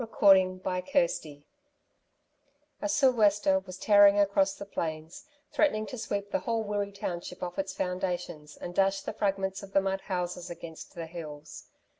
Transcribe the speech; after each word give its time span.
CHAPTER 0.19 0.57
XXVII 0.79 1.43
A 2.81 2.89
sou'wester 2.89 3.59
was 3.59 3.77
tearing 3.77 4.17
across 4.19 4.55
the 4.55 4.65
plains, 4.65 5.25
threatening 5.51 5.85
to 5.85 5.97
sweep 5.99 6.31
the 6.31 6.39
whole 6.39 6.63
Wirree 6.63 6.91
township 6.91 7.43
off 7.43 7.59
its 7.59 7.73
foundations 7.75 8.57
and 8.57 8.73
dash 8.73 9.01
the 9.01 9.13
fragments 9.13 9.61
of 9.61 9.73
the 9.73 9.81
mud 9.81 10.01
houses 10.01 10.49
against 10.49 10.95
the 10.95 11.05
hills. 11.05 11.67